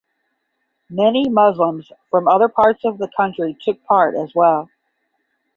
Many 0.89 1.29
Muslims 1.29 1.91
from 2.09 2.27
other 2.27 2.49
parts 2.49 2.83
of 2.85 2.97
the 2.97 3.07
country 3.15 3.55
took 3.63 3.83
part 3.83 4.15
as 4.15 4.33
well. 4.33 4.67